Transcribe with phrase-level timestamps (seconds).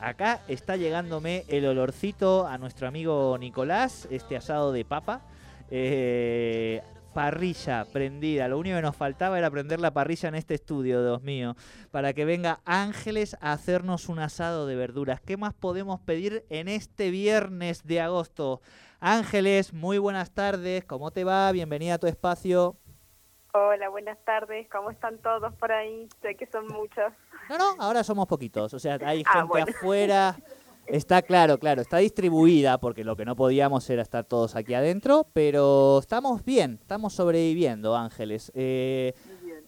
[0.00, 5.20] Acá está llegándome el olorcito a nuestro amigo Nicolás, este asado de papa.
[5.70, 8.48] Eh, parrilla prendida.
[8.48, 11.54] Lo único que nos faltaba era prender la parrilla en este estudio, Dios mío,
[11.90, 15.20] para que venga Ángeles a hacernos un asado de verduras.
[15.20, 18.62] ¿Qué más podemos pedir en este viernes de agosto?
[19.00, 20.82] Ángeles, muy buenas tardes.
[20.86, 21.52] ¿Cómo te va?
[21.52, 22.76] Bienvenida a tu espacio.
[23.52, 24.66] Hola, buenas tardes.
[24.70, 26.08] ¿Cómo están todos por ahí?
[26.22, 27.12] Sé que son muchos.
[27.48, 28.72] No, no, ahora somos poquitos.
[28.74, 30.36] O sea, hay ah, gente afuera.
[30.86, 35.24] Está claro, claro, está distribuida porque lo que no podíamos era estar todos aquí adentro,
[35.32, 38.50] pero estamos bien, estamos sobreviviendo, Ángeles.
[38.56, 39.14] Eh,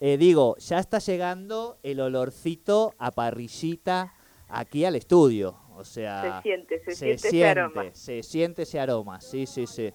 [0.00, 4.12] eh, digo, ya está llegando el olorcito a parrillita
[4.48, 5.56] aquí al estudio.
[5.76, 7.84] O sea, se siente, se, siente, ese aroma.
[7.92, 9.92] Se siente ese aroma, sí, sí, sí.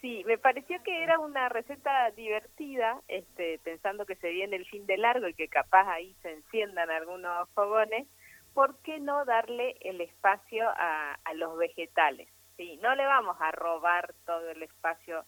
[0.00, 4.86] Sí, me pareció que era una receta divertida, este, pensando que se viene el fin
[4.86, 8.06] de largo y que capaz ahí se enciendan algunos fogones
[8.54, 12.28] ¿por qué no darle el espacio a, los vegetales?
[12.56, 12.78] ¿sí?
[12.82, 15.24] No le vamos a robar todo el espacio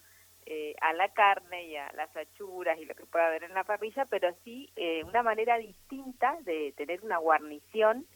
[0.47, 3.65] eh, a la carne y a las achuras y lo que pueda haber en la
[3.65, 8.07] parrilla, pero sí eh, una manera distinta de tener una guarnición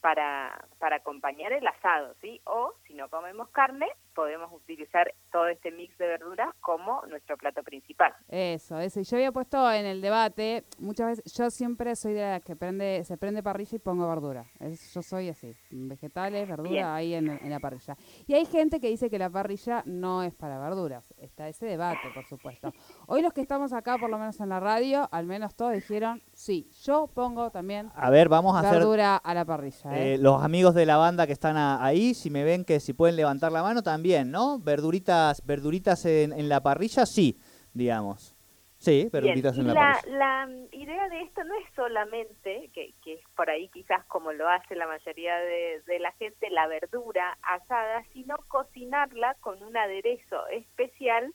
[0.00, 2.40] para, para acompañar el asado, ¿sí?
[2.44, 7.62] O si no comemos carne, podemos utilizar todo este mix de verduras como nuestro plato
[7.62, 8.14] principal.
[8.28, 9.00] Eso, eso.
[9.00, 12.56] Y yo había puesto en el debate, muchas veces, yo siempre soy de la que
[12.56, 14.44] prende, se prende parrilla y pongo verdura.
[14.60, 17.96] yo soy así, vegetales, verdura ahí en, en, la parrilla.
[18.26, 21.14] Y hay gente que dice que la parrilla no es para verduras.
[21.18, 22.72] Está ese debate, por supuesto.
[23.06, 26.22] Hoy los que estamos acá, por lo menos en la radio, al menos todos dijeron,
[26.32, 29.89] sí, yo pongo también a ver, vamos a verdura a la parrilla.
[29.92, 30.14] ¿Eh?
[30.14, 33.16] Eh, los amigos de la banda que están ahí, si me ven que si pueden
[33.16, 34.58] levantar la mano también, ¿no?
[34.58, 37.38] Verduritas, verduritas en, la parrilla, sí,
[37.72, 38.36] digamos.
[38.78, 40.16] Sí, verduritas en la, parrilla.
[40.16, 44.48] La idea de esto no es solamente, que, que es por ahí quizás como lo
[44.48, 50.46] hace la mayoría de, de la gente, la verdura asada, sino cocinarla con un aderezo
[50.48, 51.34] especial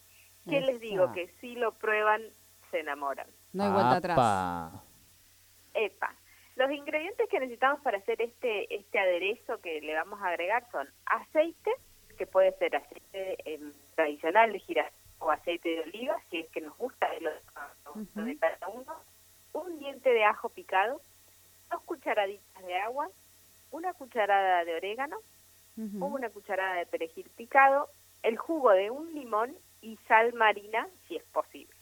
[0.50, 2.22] que les digo que si lo prueban
[2.72, 3.28] se enamoran.
[3.54, 4.82] No hay vuelta atrás.
[5.74, 6.16] Epa.
[6.56, 10.88] Los ingredientes que necesitamos para hacer este este aderezo que le vamos a agregar son
[11.06, 11.72] aceite,
[12.18, 16.62] que puede ser aceite em, tradicional de girasol o aceite de oliva, si es que
[16.62, 17.30] nos gusta el
[18.26, 18.94] de cada uno,
[19.54, 21.02] un diente de ajo picado,
[21.72, 23.10] dos cucharaditas de agua,
[23.72, 25.18] una cucharada de orégano,
[25.78, 27.90] una cucharada de perejil picado,
[28.24, 31.76] el jugo de un limón y sal marina si es posible.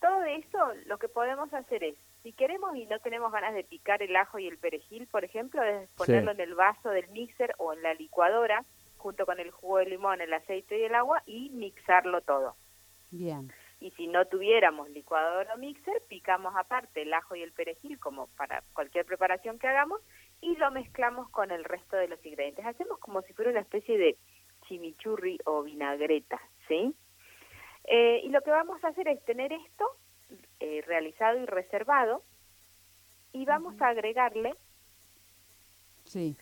[0.00, 4.02] Todo eso lo que podemos hacer es, si queremos y no tenemos ganas de picar
[4.02, 7.72] el ajo y el perejil, por ejemplo, es ponerlo en el vaso del mixer o
[7.72, 8.64] en la licuadora
[8.96, 12.56] junto con el jugo de limón, el aceite y el agua y mixarlo todo.
[13.10, 13.52] Bien.
[13.80, 18.26] Y si no tuviéramos licuadora o mixer, picamos aparte el ajo y el perejil como
[18.36, 20.00] para cualquier preparación que hagamos
[20.40, 22.66] y lo mezclamos con el resto de los ingredientes.
[22.66, 24.16] Hacemos como si fuera una especie de
[24.66, 26.92] chimichurri o vinagreta, ¿sí?
[27.84, 29.96] Eh, y lo que vamos a hacer es tener esto
[30.60, 32.22] eh, realizado y reservado
[33.32, 34.54] y vamos a agregarle
[36.04, 36.36] sí.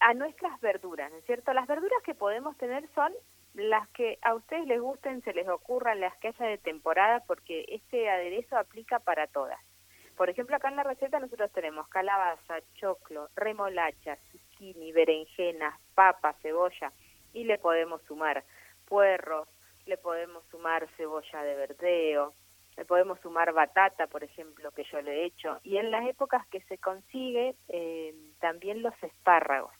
[0.00, 1.52] a nuestras verduras, ¿no es cierto?
[1.52, 3.12] Las verduras que podemos tener son
[3.54, 7.64] las que a ustedes les gusten, se les ocurran, las que haya de temporada, porque
[7.68, 9.58] este aderezo aplica para todas.
[10.16, 16.92] Por ejemplo, acá en la receta nosotros tenemos calabaza, choclo, remolacha, zucchini, berenjenas, papa, cebolla
[17.32, 18.44] y le podemos sumar
[18.86, 19.48] puerros,
[19.86, 22.34] le podemos sumar cebolla de verdeo,
[22.78, 26.46] le podemos sumar batata, por ejemplo, que yo le he hecho, y en las épocas
[26.46, 29.72] que se consigue eh, también los espárragos,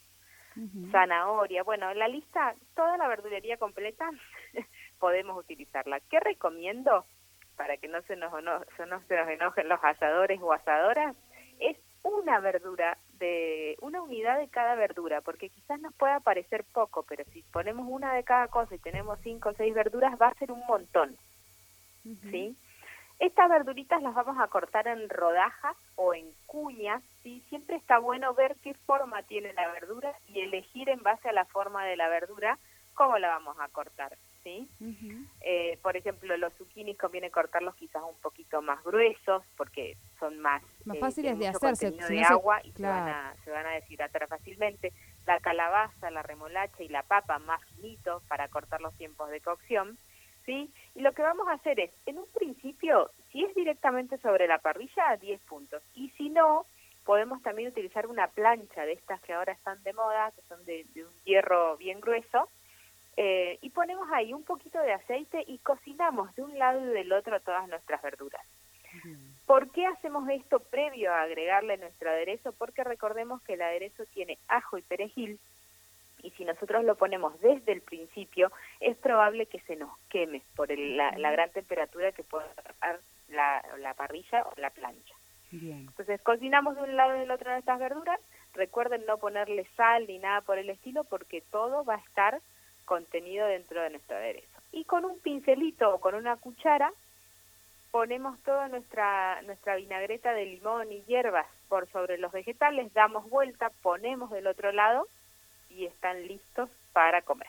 [0.91, 4.11] zanahoria, bueno, en la lista, toda la verdulería completa
[4.99, 6.01] podemos utilizarla.
[6.11, 7.05] ¿Qué recomiendo
[7.57, 8.65] para que no se nos, no, no
[9.07, 11.15] se nos enojen los asadores o asadoras?
[11.61, 17.05] Es una verdura de una unidad de cada verdura, porque quizás nos pueda parecer poco,
[17.05, 20.35] pero si ponemos una de cada cosa y tenemos cinco o seis verduras, va a
[20.35, 21.17] ser un montón.
[22.31, 22.57] ¿Sí?
[23.19, 27.43] Estas verduritas las vamos a cortar en rodajas o en cuñas, ¿sí?
[27.49, 31.45] Siempre está bueno ver qué forma tiene la verdura y elegir en base a la
[31.47, 32.59] forma de la verdura
[32.99, 34.69] cómo la vamos a cortar, ¿sí?
[35.41, 40.65] Eh, por ejemplo, los zucchinis conviene cortarlos quizás un poquito más gruesos porque son más,
[40.85, 44.27] más eh, fáciles de hacerse, de agua y se, van a, se van a deshidratar
[44.27, 44.93] fácilmente.
[45.27, 49.97] La calabaza, la remolacha y la papa más finito para cortar los tiempos de cocción.
[50.49, 50.73] ¿Sí?
[50.95, 54.57] Y lo que vamos a hacer es, en un principio, si es directamente sobre la
[54.57, 55.83] parrilla, 10 puntos.
[55.95, 56.65] Y si no,
[57.05, 60.87] podemos también utilizar una plancha de estas que ahora están de moda, que son de,
[60.97, 62.49] un hierro bien grueso,
[63.19, 67.13] eh, y ponemos ahí un poquito de aceite y cocinamos de un lado y del
[67.13, 68.41] otro todas nuestras verduras.
[69.45, 72.53] ¿Por qué hacemos esto previo a agregarle nuestro aderezo?
[72.53, 75.39] Porque recordemos que el aderezo tiene ajo y perejil
[76.29, 80.71] y si nosotros lo ponemos desde el principio es probable que se nos queme por
[80.71, 82.47] la, gran temperatura que puede
[82.81, 85.15] dar la, la parrilla o la plancha.
[85.51, 88.21] Entonces cocinamos de un lado y del otro nuestras verduras.
[88.53, 92.41] Recuerden no ponerle sal ni nada por el estilo porque todo va a estar
[92.85, 94.61] contenido dentro de nuestro aderezo.
[94.73, 96.93] Y con un pincelito o con una cuchara
[97.91, 103.71] ponemos toda nuestra, nuestra vinagreta de limón y hierbas por sobre los vegetales, damos vuelta,
[103.81, 105.09] ponemos del otro lado
[105.71, 107.49] y están listos para comer.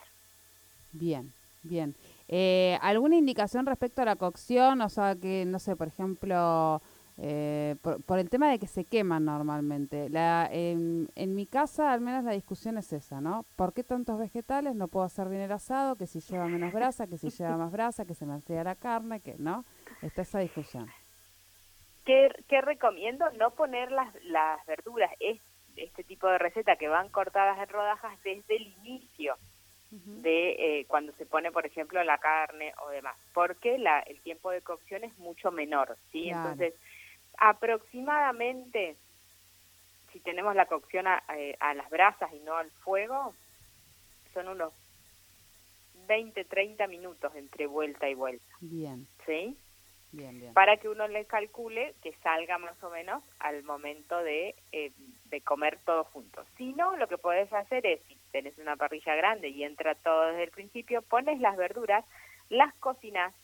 [0.92, 1.32] Bien,
[1.62, 1.94] bien.
[2.28, 4.80] Eh, ¿Alguna indicación respecto a la cocción?
[4.80, 6.80] O sea, que, no sé, por ejemplo,
[7.22, 7.76] eh,
[8.06, 10.08] por, el tema de que se queman normalmente.
[10.08, 13.44] La, en, mi casa, al menos la discusión es esa, ¿no?
[13.56, 14.74] ¿Por qué tantos vegetales?
[14.74, 17.72] No puedo hacer bien el asado, que si lleva menos grasa, que si lleva más
[17.72, 19.64] grasa, que se me enfría la carne, que no.
[20.00, 20.88] Está esa discusión.
[22.06, 23.30] ¿Qué, qué recomiendo?
[23.32, 25.38] No poner las, las verduras, es,
[25.76, 29.36] este tipo de receta que van cortadas en rodajas desde el inicio
[29.90, 30.50] de
[30.80, 34.62] eh, cuando se pone, por ejemplo, la carne o demás, porque la, el tiempo de
[34.62, 36.30] cocción es mucho menor, ¿sí?
[36.30, 36.74] Entonces,
[37.36, 38.96] aproximadamente,
[40.12, 43.34] si tenemos la cocción a, eh, a, las brasas y no al fuego,
[44.32, 44.72] son unos
[46.06, 48.54] 20, 30 minutos entre vuelta y vuelta.
[48.60, 49.08] Bien.
[49.26, 49.56] ¿Sí?
[50.12, 50.54] Bien, bien.
[50.54, 54.92] Para que uno le calcule que salga más o menos al momento de, eh,
[55.26, 56.44] de comer todo junto.
[56.56, 60.26] Si no, lo que puedes hacer es, si tenés una parrilla grande y entra todo
[60.26, 62.04] desde el principio, pones las verduras,
[62.48, 63.34] las cocinas,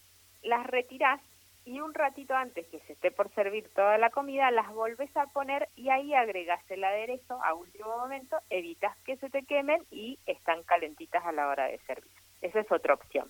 [0.42, 1.20] las retirás
[1.64, 5.26] y un ratito antes que se esté por servir toda la comida, las volves a
[5.26, 10.18] poner y ahí agregas el aderezo a último momento, evitas que se te quemen y
[10.26, 12.12] están calentitas a la hora de servir.
[12.40, 13.28] Esa es otra opción.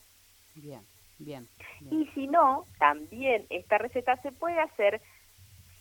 [0.54, 0.82] Bien,
[1.18, 1.48] bien.
[1.90, 5.00] Y si no, también esta receta se puede hacer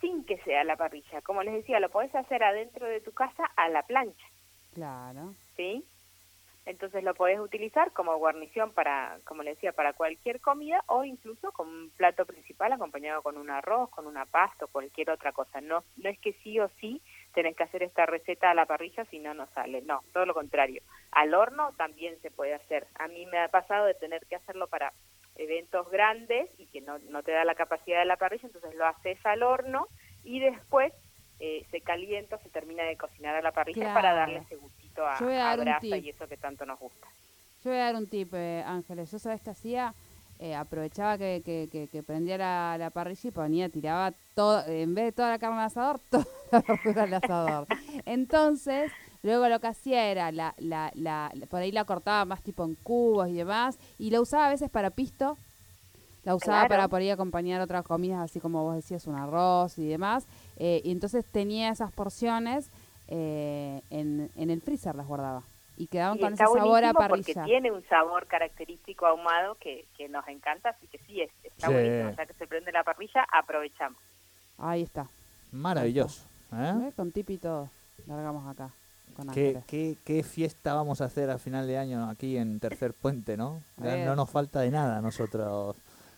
[0.02, 1.22] sin que sea la parrilla.
[1.22, 4.26] Como les decía, lo puedes hacer adentro de tu casa a la plancha.
[4.74, 5.34] Claro.
[5.56, 5.86] ¿Sí?
[6.66, 11.52] Entonces lo podés utilizar como guarnición para, como les decía, para cualquier comida o incluso
[11.52, 15.62] como un plato principal acompañado con un arroz, con una pasta o cualquier otra cosa.
[15.62, 17.04] No, no es que sí o sí
[17.36, 19.84] tenés que hacer esta receta a la parrilla si no, no sale.
[19.84, 20.82] No, todo lo contrario.
[21.12, 22.88] Al horno también se puede hacer.
[22.96, 24.92] A mí me ha pasado de tener que hacerlo para
[25.36, 28.86] eventos grandes y que no, no te da la capacidad de la parrilla, entonces lo
[28.86, 29.88] haces al horno
[30.24, 30.94] y después
[31.40, 35.18] eh, se calienta, se termina de cocinar a la parrilla para darle ese gustito a,
[35.18, 37.08] a grasa y eso que tanto nos gusta.
[37.64, 39.12] Yo voy a dar un tip, eh, Ángeles.
[39.12, 39.94] Yo sabes que hacía,
[40.40, 45.12] eh, aprovechaba que, que, que, prendía la, parrilla y ponía, tiraba todo, en vez de
[45.12, 47.68] toda la carne al asador, toda la al asador.
[48.06, 48.92] Entonces,
[49.26, 52.76] luego lo que hacía era, la, la, la, por ahí la cortaba más tipo en
[52.76, 55.38] cubos y demás, y la usaba a veces para pisto,
[56.24, 59.88] la usaba para por ahí acompañar otras comidas, así como vos decías, un arroz y
[59.88, 60.28] demás.
[60.58, 62.72] Eh, y entonces tenía esas porciones
[63.08, 65.44] eh, en, en el freezer, las guardaba.
[65.78, 67.34] Y quedaban con ese sabor a parrilla.
[67.34, 72.12] Porque tiene un sabor característico ahumado que, que nos encanta, así que sí, está buenísimo.
[72.18, 74.02] Ya que se prende la parrilla, aprovechamos.
[74.58, 75.08] Ahí está.
[75.52, 76.26] Maravilloso.
[76.54, 76.92] ¿eh?
[76.96, 77.70] Con tip y todo.
[78.08, 78.72] Largamos acá.
[79.34, 83.38] ¿Qué, qué, qué, fiesta vamos a hacer al final de año aquí en Tercer Puente,
[83.38, 83.64] ¿no?
[83.78, 85.76] no nos falta de nada a nosotros.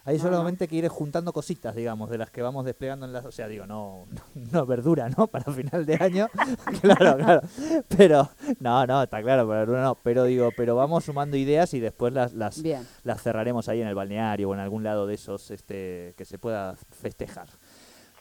[0.07, 3.25] Hay solamente que ir juntando cositas, digamos, de las que vamos desplegando en las...
[3.25, 4.05] O sea, digo, no,
[4.53, 5.27] no, verdura, ¿no?
[5.31, 6.29] Para final de año.
[6.81, 7.41] claro, claro.
[7.89, 8.29] Pero,
[8.61, 9.95] no, no, está claro, verdura no.
[9.95, 12.63] Pero digo, pero vamos sumando ideas y después las, las,
[13.03, 16.39] las cerraremos ahí en el balneario o en algún lado de esos este, que se
[16.39, 17.49] pueda festejar.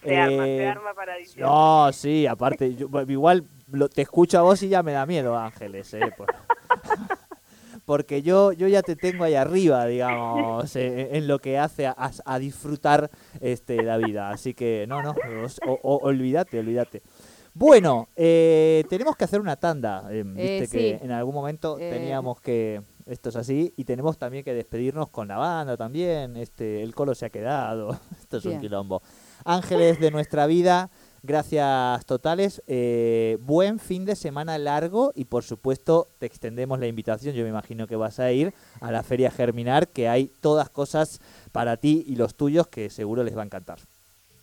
[0.08, 1.44] Se arma, se eh, arma para diciembre.
[1.46, 2.76] No, sí, aparte,
[3.08, 3.44] igual
[3.94, 5.92] te escucho a vos y ya me da miedo, Ángeles.
[5.94, 6.00] Eh,
[7.84, 12.38] porque yo, yo ya te tengo ahí arriba, digamos, eh, en lo que hace a,
[12.38, 13.10] disfrutar
[13.40, 14.30] este, la vida.
[14.30, 15.14] Así que no, no,
[15.82, 17.02] olvídate, olvídate.
[17.58, 20.06] Bueno, eh, tenemos que hacer una tanda.
[20.10, 22.82] Eh, viste que en algún momento teníamos que.
[23.06, 23.72] Esto es así.
[23.78, 26.36] Y tenemos también que despedirnos con la banda también.
[26.36, 27.98] Este, el colo se ha quedado.
[28.20, 29.00] Esto es un quilombo.
[29.46, 30.90] Ángeles de nuestra vida.
[31.22, 32.62] Gracias totales.
[32.66, 37.34] Eh, buen fin de semana largo y por supuesto te extendemos la invitación.
[37.34, 41.20] Yo me imagino que vas a ir a la Feria Germinar, que hay todas cosas
[41.52, 43.78] para ti y los tuyos que seguro les va a encantar.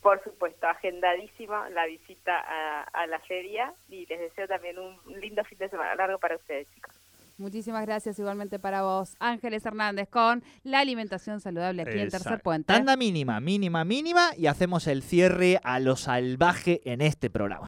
[0.02, 5.44] Por supuesto, agendadísima la visita a, a la feria y les deseo también un lindo
[5.46, 7.03] fin de semana largo para ustedes, chicos.
[7.38, 12.68] Muchísimas gracias igualmente para vos, Ángeles Hernández, con la alimentación saludable aquí en Tercer Puente.
[12.68, 17.62] Tanda mínima, mínima, mínima y hacemos el cierre a lo salvaje en este programa.